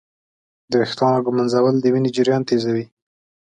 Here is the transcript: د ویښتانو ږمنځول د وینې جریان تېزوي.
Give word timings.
د 0.69 0.71
ویښتانو 0.81 1.23
ږمنځول 1.25 1.75
د 1.79 1.85
وینې 1.93 2.09
جریان 2.15 2.41
تېزوي. 2.49 2.85